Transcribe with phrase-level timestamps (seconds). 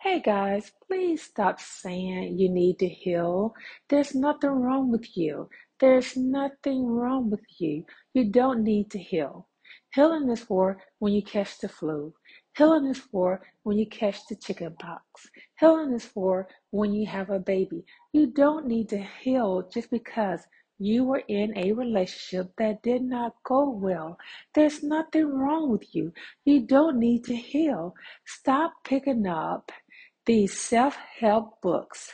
[0.00, 3.52] Hey guys, please stop saying you need to heal.
[3.88, 5.50] There's nothing wrong with you.
[5.80, 7.84] There's nothing wrong with you.
[8.14, 9.48] You don't need to heal.
[9.92, 12.14] Healing is for when you catch the flu.
[12.56, 15.02] Healing is for when you catch the chicken pox.
[15.58, 17.84] Healing is for when you have a baby.
[18.12, 20.46] You don't need to heal just because
[20.78, 24.16] you were in a relationship that did not go well.
[24.54, 26.12] There's nothing wrong with you.
[26.44, 27.94] You don't need to heal.
[28.24, 29.72] Stop picking up
[30.28, 32.12] these self help books,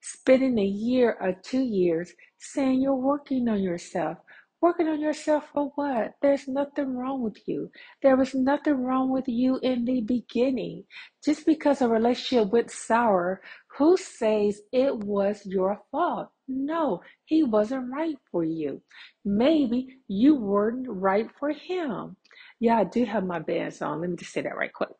[0.00, 4.18] spending a year or two years saying you're working on yourself.
[4.60, 6.14] Working on yourself for what?
[6.22, 7.70] There's nothing wrong with you.
[8.02, 10.84] There was nothing wrong with you in the beginning.
[11.24, 13.40] Just because a relationship went sour,
[13.78, 16.30] who says it was your fault?
[16.48, 18.82] No, he wasn't right for you.
[19.24, 22.16] Maybe you weren't right for him.
[22.60, 24.00] Yeah, I do have my bands on.
[24.00, 24.90] Let me just say that right quick.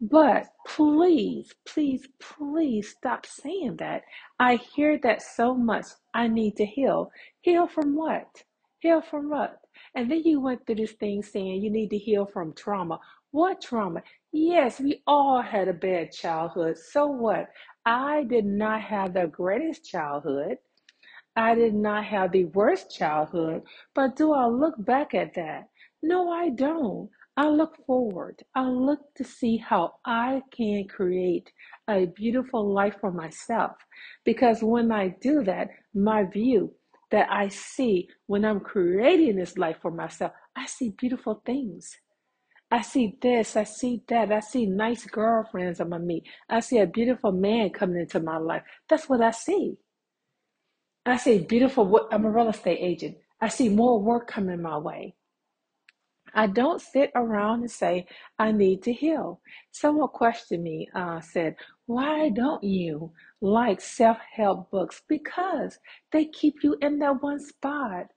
[0.00, 4.02] But please, please, please stop saying that.
[4.38, 5.86] I hear that so much.
[6.12, 7.10] I need to heal.
[7.40, 8.44] Heal from what?
[8.80, 9.58] Heal from what?
[9.94, 13.00] And then you went through this thing saying you need to heal from trauma.
[13.30, 14.02] What trauma?
[14.32, 16.76] Yes, we all had a bad childhood.
[16.76, 17.48] So what?
[17.86, 20.58] I did not have the greatest childhood.
[21.36, 23.62] I did not have the worst childhood.
[23.94, 25.68] But do I look back at that?
[26.02, 27.10] No, I don't.
[27.36, 28.42] I look forward.
[28.54, 31.52] I look to see how I can create
[31.88, 33.72] a beautiful life for myself.
[34.24, 36.74] Because when I do that, my view
[37.10, 41.98] that I see when I'm creating this life for myself, I see beautiful things.
[42.70, 46.24] I see this, I see that, I see nice girlfriends I'm gonna meet.
[46.48, 48.62] I see a beautiful man coming into my life.
[48.88, 49.76] That's what I see.
[51.04, 53.18] I see beautiful, I'm a real estate agent.
[53.42, 55.15] I see more work coming my way.
[56.38, 58.06] I don't sit around and say,
[58.38, 59.40] I need to heal.
[59.70, 61.56] Someone questioned me, uh, said,
[61.86, 65.00] Why don't you like self help books?
[65.08, 65.78] Because
[66.12, 68.08] they keep you in that one spot.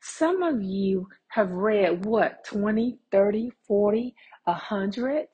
[0.00, 4.14] Some of you have read what, 20, 30, 40,
[4.44, 5.26] 100,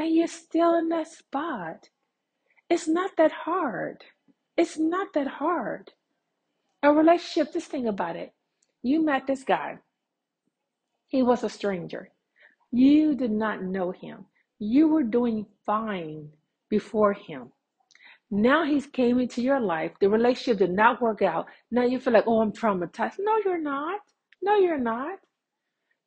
[0.00, 1.90] and you're still in that spot.
[2.68, 4.02] It's not that hard.
[4.56, 5.92] It's not that hard.
[6.82, 8.32] A relationship, just think about it.
[8.82, 9.78] You met this guy
[11.12, 12.08] he was a stranger.
[12.72, 14.24] You did not know him.
[14.58, 16.30] You were doing fine
[16.70, 17.52] before him.
[18.30, 19.92] Now he's came into your life.
[20.00, 21.46] The relationship did not work out.
[21.70, 23.16] Now you feel like, oh, I'm traumatized.
[23.20, 24.00] No, you're not.
[24.42, 25.18] No, you're not.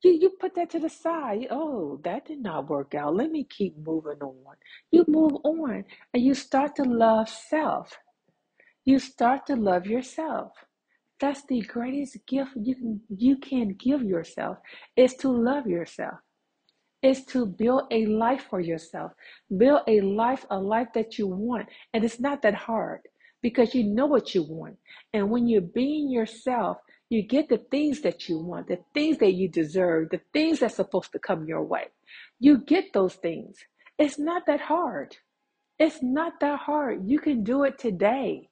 [0.03, 1.47] You you put that to the side.
[1.51, 3.15] Oh, that did not work out.
[3.15, 4.55] Let me keep moving on.
[4.91, 7.99] You move on and you start to love self.
[8.85, 10.53] You start to love yourself.
[11.19, 14.57] That's the greatest gift you can you can give yourself
[14.97, 16.15] is to love yourself.
[17.01, 19.11] Is to build a life for yourself.
[19.55, 21.67] Build a life, a life that you want.
[21.93, 23.01] And it's not that hard
[23.41, 24.77] because you know what you want.
[25.13, 26.77] And when you're being yourself,
[27.09, 30.75] you get the things that you want, the things that you deserve, the things that's
[30.75, 31.85] supposed to come your way.
[32.39, 33.57] You get those things.
[33.99, 35.15] It's not that hard.
[35.77, 37.07] It's not that hard.
[37.07, 38.49] You can do it today.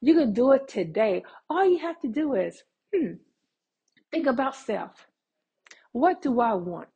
[0.00, 1.22] You can do it today.
[1.48, 2.62] All you have to do is
[2.94, 3.14] hmm,
[4.10, 5.06] think about self.
[5.92, 6.88] What do I want?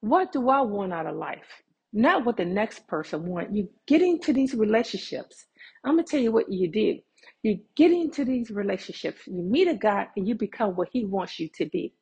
[0.00, 1.62] What do I want out of life?
[1.92, 3.54] Not what the next person wants.
[3.54, 5.46] You get into these relationships.
[5.84, 6.98] I'm gonna tell you what you do.
[7.42, 9.26] You get into these relationships.
[9.26, 11.94] You meet a guy and you become what he wants you to be.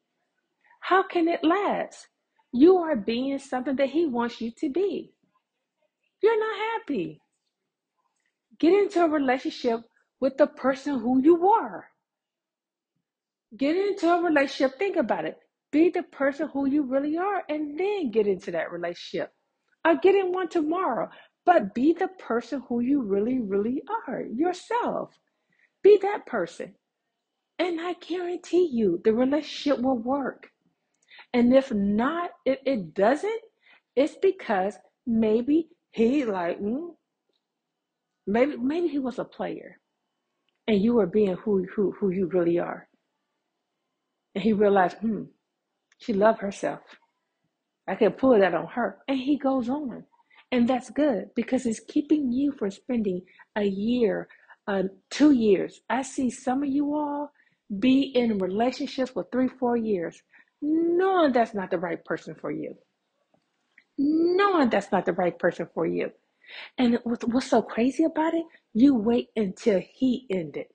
[0.81, 2.09] How can it last?
[2.53, 5.13] You are being something that he wants you to be.
[6.23, 7.21] You're not happy.
[8.65, 9.81] Get into a relationship
[10.21, 11.91] with the person who you are.
[13.55, 15.37] Get into a relationship, think about it.
[15.71, 19.35] Be the person who you really are, and then get into that relationship.
[19.87, 21.11] Or get in one tomorrow,
[21.45, 25.11] but be the person who you really, really are yourself.
[25.83, 26.75] Be that person.
[27.59, 30.49] And I guarantee you the relationship will work.
[31.35, 33.43] And if not, if it doesn't,
[33.95, 36.94] it's because maybe he like, mm,
[38.26, 39.79] Maybe maybe he was a player
[40.69, 42.88] and you were being who who who you really are.
[44.35, 45.25] And he realized, hmm,
[45.99, 46.81] she loved herself.
[47.88, 48.99] I can pull that on her.
[49.09, 50.05] And he goes on.
[50.53, 53.23] And that's good because it's keeping you from spending
[53.56, 54.29] a year,
[54.69, 55.81] uh, two years.
[55.91, 57.32] I see some of you all
[57.81, 60.23] be in relationships for three, four years,
[60.62, 62.76] knowing that's not the right person for you.
[63.99, 66.11] Knowing that's not the right person for you.
[66.79, 68.44] And what's so crazy about it?
[68.73, 70.67] You wait until he ended.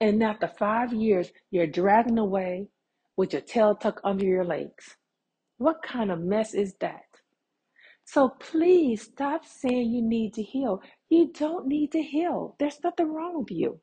[0.00, 2.68] And after five years, you're dragging away
[3.16, 4.96] with your tail tucked under your legs.
[5.58, 7.04] What kind of mess is that?
[8.04, 10.82] So please stop saying you need to heal.
[11.08, 12.56] You don't need to heal.
[12.58, 13.80] There's nothing wrong with you.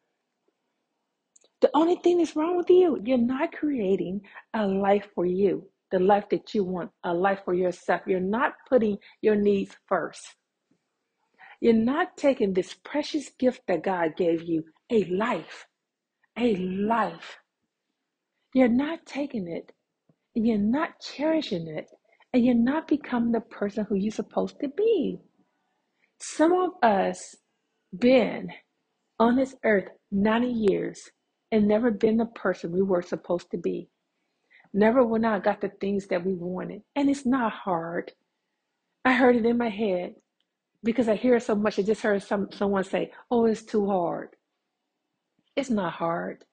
[1.62, 4.22] The only thing that's wrong with you, you're not creating
[4.54, 8.02] a life for you, the life that you want, a life for yourself.
[8.06, 10.36] You're not putting your needs first.
[11.62, 15.68] You're not taking this precious gift that God gave you, a life,
[16.38, 17.38] a life.
[18.54, 19.72] You're not taking it
[20.36, 21.88] and you're not cherishing it
[22.34, 25.20] and you're not becoming the person who you're supposed to be.
[26.20, 27.36] Some of us
[27.98, 28.52] been
[29.20, 31.12] on this earth 90 years
[31.52, 33.90] and never been the person we were supposed to be.
[34.74, 36.82] Never went out got the things that we wanted.
[36.96, 38.14] And it's not hard.
[39.06, 40.16] I heard it in my head
[40.84, 41.80] because I hear so much.
[41.80, 44.30] I just heard some someone say, Oh, it's too hard.
[45.56, 46.46] It's not hard.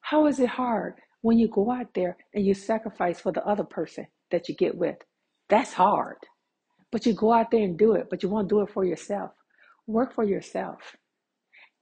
[0.00, 3.64] How is it hard when you go out there and you sacrifice for the other
[3.64, 4.96] person that you get with?
[5.48, 6.16] That's hard.
[6.92, 9.30] But you go out there and do it, but you won't do it for yourself.
[9.86, 10.78] Work for yourself.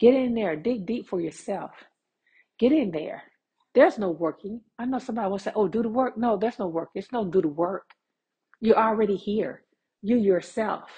[0.00, 1.70] Get in there, dig deep for yourself.
[2.58, 3.22] Get in there.
[3.75, 4.60] There's no working.
[4.78, 6.16] I know somebody will say, Oh, do the work.
[6.19, 6.90] No, there's no work.
[6.94, 7.84] It's no do the work.
[8.60, 9.62] You're already here.
[10.02, 10.90] You yourself.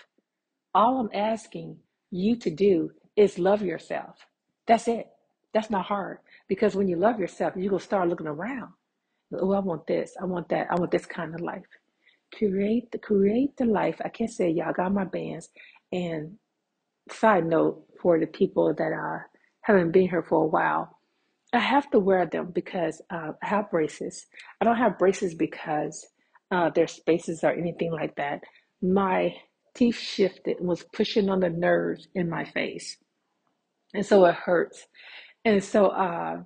[0.74, 1.78] All I'm asking
[2.10, 4.16] you to do is love yourself.
[4.66, 5.08] That's it.
[5.52, 6.18] That's not hard.
[6.48, 8.72] Because when you love yourself, you're going to start looking around.
[9.34, 10.14] Oh, I want this.
[10.20, 10.68] I want that.
[10.70, 11.64] I want this kind of life.
[12.34, 14.00] Create the create the life.
[14.04, 15.48] I can't say y'all got my bands.
[15.92, 16.36] And
[17.10, 19.28] side note for the people that are
[19.62, 20.98] haven't been here for a while,
[21.52, 24.26] I have to wear them because uh, I have braces.
[24.60, 26.06] I don't have braces because
[26.50, 28.40] uh, there's spaces or anything like that.
[28.82, 29.34] My
[29.80, 32.98] teeth shifted and was pushing on the nerves in my face,
[33.94, 34.86] and so it hurts.
[35.44, 36.42] And so uh,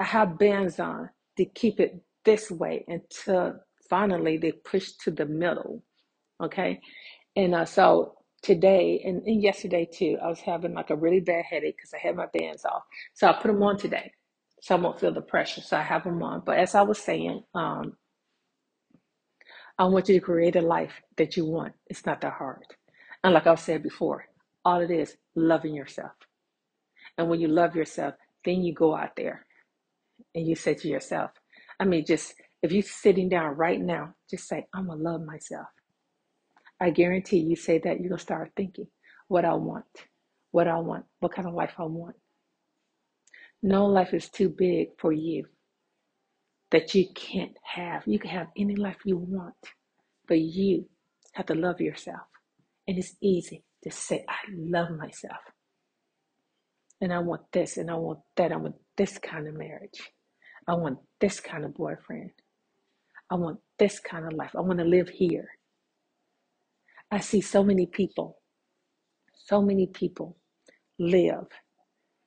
[0.00, 3.56] I have bands on to keep it this way until
[3.90, 5.82] finally they push to the middle.
[6.42, 6.80] Okay,
[7.36, 11.46] and uh, so today and, and yesterday too, I was having like a really bad
[11.50, 12.82] headache because I had my bands off.
[13.14, 14.12] So I put them on today,
[14.62, 15.62] so I won't feel the pressure.
[15.62, 16.42] So I have them on.
[16.46, 17.96] But as I was saying, um,
[19.78, 21.74] I want you to create a life that you want.
[21.88, 22.64] It's not that hard.
[23.22, 24.26] And like I've said before,
[24.64, 26.12] all it is loving yourself.
[27.18, 28.14] And when you love yourself,
[28.44, 29.46] then you go out there
[30.34, 31.30] and you say to yourself,
[31.78, 35.66] I mean, just if you're sitting down right now, just say, I'm to love myself.
[36.80, 38.86] I guarantee you say that, you're to start thinking
[39.28, 39.84] what I want,
[40.52, 42.16] what I want, what kind of life I want.
[43.62, 45.46] No life is too big for you
[46.70, 48.02] that you can't have.
[48.06, 49.54] You can have any life you want,
[50.28, 50.86] but you
[51.34, 52.26] have to love yourself.
[52.88, 55.38] And it's easy to say, I love myself.
[57.00, 58.52] And I want this and I want that.
[58.52, 60.10] I want this kind of marriage.
[60.66, 62.30] I want this kind of boyfriend.
[63.30, 64.52] I want this kind of life.
[64.56, 65.48] I want to live here.
[67.10, 68.38] I see so many people,
[69.34, 70.36] so many people
[70.98, 71.46] live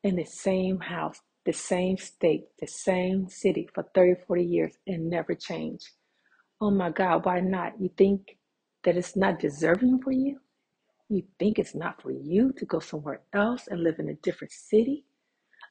[0.04, 5.10] in the same house, the same state, the same city for 30, 40 years and
[5.10, 5.82] never change.
[6.62, 7.80] Oh my God, why not?
[7.80, 8.38] You think
[8.84, 10.40] that it's not deserving for you?
[11.10, 14.52] You think it's not for you to go somewhere else and live in a different
[14.52, 15.06] city,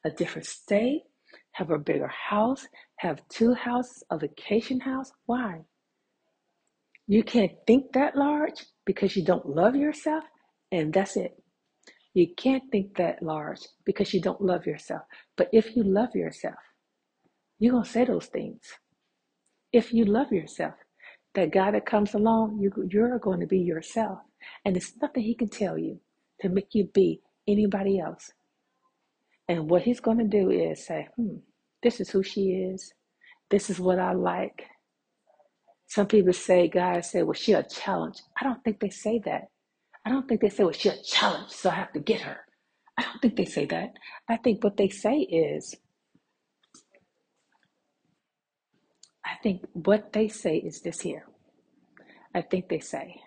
[0.05, 1.03] a different state,
[1.51, 2.67] have a bigger house,
[2.97, 5.11] have two houses, a vacation house?
[5.25, 5.61] Why?
[7.07, 10.23] You can't think that large because you don't love yourself,
[10.71, 11.41] and that's it.
[12.13, 15.03] You can't think that large because you don't love yourself.
[15.37, 16.55] But if you love yourself,
[17.59, 18.61] you're going to say those things.
[19.71, 20.73] If you love yourself,
[21.35, 24.19] that guy that comes along, you, you're going to be yourself.
[24.65, 25.99] And it's nothing he can tell you
[26.41, 28.31] to make you be anybody else.
[29.47, 31.37] And what he's going to do is say, hmm,
[31.83, 32.93] this is who she is.
[33.49, 34.65] This is what I like.
[35.87, 38.21] Some people say, guys say, well, she a challenge.
[38.39, 39.49] I don't think they say that.
[40.09, 42.39] I don't think they say, well, she a challenge, so I have to get her.
[42.97, 43.93] I don't think they say that.
[44.27, 45.75] I think what they say is,
[49.23, 51.25] I think what they say is this here.
[52.35, 53.21] I think they say,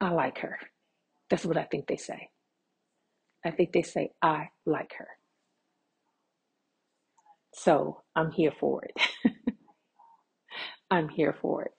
[0.00, 0.58] I like her.
[1.30, 2.28] That's what I think they say.
[3.46, 5.08] I think they say, I like her.
[7.54, 9.34] So I'm here for it.
[10.90, 11.72] I'm here for it.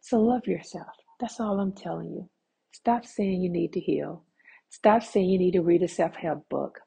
[0.00, 0.88] So love yourself.
[1.20, 2.28] That's all I'm telling you.
[2.72, 4.24] Stop saying you need to heal.
[4.70, 6.80] Stop saying you need to read a self help book.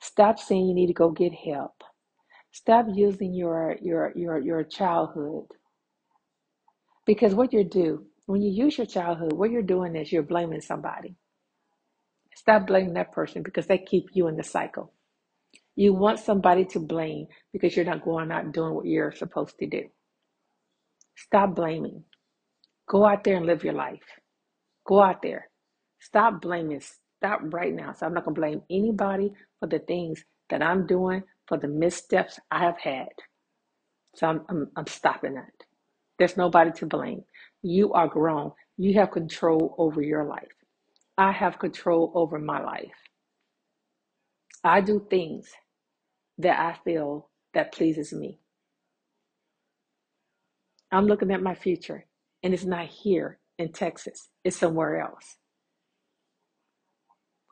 [0.00, 1.82] Stop saying you need to go get help.
[2.52, 5.46] Stop using your, your, your, your childhood.
[7.06, 10.60] Because what you do, when you use your childhood, what you're doing is you're blaming
[10.60, 11.16] somebody.
[12.34, 14.92] Stop blaming that person because they keep you in the cycle.
[15.76, 19.66] You want somebody to blame because you're not going out doing what you're supposed to
[19.66, 19.84] do.
[21.16, 22.04] Stop blaming.
[22.88, 24.02] Go out there and live your life.
[24.86, 25.48] Go out there.
[26.00, 26.82] Stop blaming.
[27.18, 27.92] Stop right now.
[27.92, 31.68] So I'm not going to blame anybody for the things that I'm doing, for the
[31.68, 33.08] missteps I have had.
[34.16, 35.52] So I'm, I'm, I'm stopping that.
[36.18, 37.24] There's nobody to blame.
[37.62, 38.52] You are grown.
[38.76, 40.52] You have control over your life.
[41.18, 42.92] I have control over my life.
[44.64, 45.50] I do things
[46.38, 48.40] that I feel that pleases me.
[50.92, 52.06] I'm looking at my future
[52.46, 54.28] and it's not here in Texas.
[54.44, 55.38] It's somewhere else.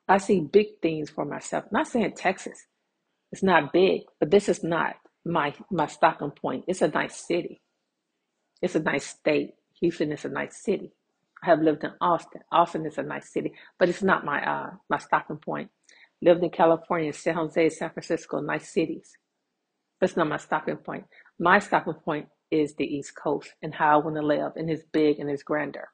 [0.06, 1.64] I see big things for myself.
[1.64, 2.68] I'm not saying Texas.
[3.32, 6.66] It's not big, but this is not my my stopping point.
[6.68, 7.60] It's a nice city.
[8.62, 9.54] It's a nice state.
[9.80, 10.92] Houston is a nice city.
[11.42, 12.42] I have lived in Austin.
[12.52, 15.70] Austin is a nice city, but it's not my uh my stopping point.
[16.22, 19.10] Lived in California, San Jose, San Francisco, nice cities.
[20.00, 21.06] That's not my stopping point.
[21.40, 22.28] My stopping point
[22.60, 25.42] is the East Coast and how I want to live, and it's big and it's
[25.42, 25.88] grander.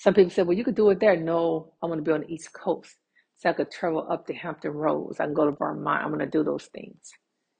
[0.00, 1.16] Some people say, well, you could do it there.
[1.16, 2.96] No, I want to be on the East Coast.
[3.38, 5.20] So I could travel up to Hampton Roads.
[5.20, 6.02] I can go to Vermont.
[6.02, 7.10] I'm going to do those things.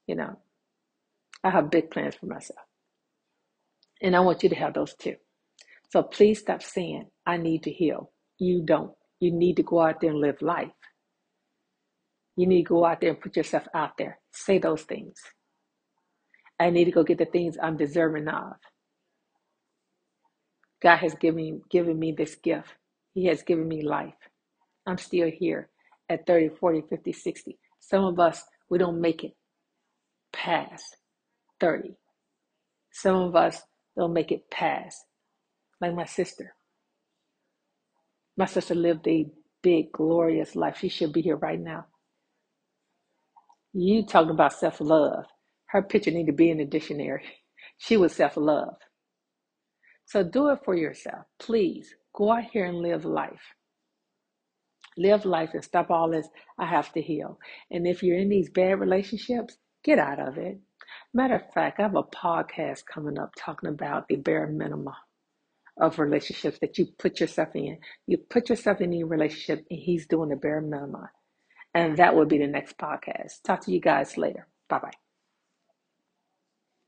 [0.07, 0.37] You know,
[1.43, 2.59] I have big plans for myself.
[4.01, 5.15] And I want you to have those too.
[5.91, 8.11] So please stop saying, I need to heal.
[8.37, 8.91] You don't.
[9.19, 10.71] You need to go out there and live life.
[12.37, 14.19] You need to go out there and put yourself out there.
[14.31, 15.15] Say those things.
[16.59, 18.53] I need to go get the things I'm deserving of.
[20.81, 22.69] God has given, given me this gift.
[23.13, 24.13] He has given me life.
[24.87, 25.69] I'm still here
[26.09, 27.59] at 30, 40, 50, 60.
[27.81, 29.33] Some of us, we don't make it
[30.33, 30.97] past
[31.61, 31.95] 30.
[32.93, 33.61] Some of us
[33.97, 35.05] don't make it past,
[35.81, 36.55] like my sister.
[38.37, 39.27] My sister lived a
[39.63, 40.77] big, glorious life.
[40.79, 41.85] She should be here right now.
[43.73, 45.25] You talking about self love.
[45.69, 47.23] Her picture need to be in the dictionary.
[47.81, 48.75] She was self love.
[50.05, 51.25] So do it for yourself.
[51.39, 53.53] Please go out here and live life.
[54.97, 56.27] Live life and stop all this.
[56.57, 57.39] I have to heal.
[57.71, 60.59] And if you're in these bad relationships, get out of it.
[61.13, 64.93] Matter of fact, I have a podcast coming up talking about the bare minimum
[65.79, 67.77] of relationships that you put yourself in.
[68.07, 71.07] You put yourself in a relationship and he's doing the bare minimum.
[71.73, 73.43] And that will be the next podcast.
[73.43, 74.47] Talk to you guys later.
[74.67, 75.08] Bye bye.